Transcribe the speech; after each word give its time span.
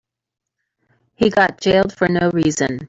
He 1.13 1.29
got 1.29 1.61
jailed 1.61 1.93
for 1.95 2.07
no 2.07 2.31
reason. 2.31 2.79